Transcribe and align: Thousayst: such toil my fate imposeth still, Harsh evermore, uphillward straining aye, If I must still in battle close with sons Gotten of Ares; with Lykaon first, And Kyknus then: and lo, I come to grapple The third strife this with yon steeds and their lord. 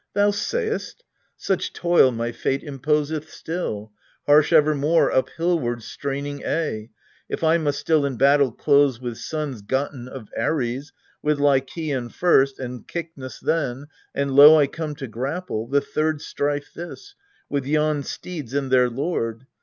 Thousayst: 0.15 1.03
such 1.37 1.73
toil 1.73 2.09
my 2.09 2.31
fate 2.31 2.63
imposeth 2.63 3.29
still, 3.29 3.91
Harsh 4.25 4.51
evermore, 4.51 5.11
uphillward 5.11 5.83
straining 5.83 6.43
aye, 6.43 6.89
If 7.29 7.43
I 7.43 7.59
must 7.59 7.81
still 7.81 8.03
in 8.03 8.17
battle 8.17 8.51
close 8.51 8.99
with 8.99 9.19
sons 9.19 9.61
Gotten 9.61 10.07
of 10.07 10.27
Ares; 10.35 10.91
with 11.21 11.37
Lykaon 11.37 12.09
first, 12.09 12.57
And 12.57 12.87
Kyknus 12.87 13.39
then: 13.41 13.85
and 14.15 14.31
lo, 14.31 14.57
I 14.57 14.65
come 14.65 14.95
to 14.95 15.05
grapple 15.07 15.67
The 15.67 15.81
third 15.81 16.19
strife 16.19 16.73
this 16.73 17.13
with 17.47 17.67
yon 17.67 18.01
steeds 18.01 18.55
and 18.55 18.71
their 18.71 18.89
lord. 18.89 19.45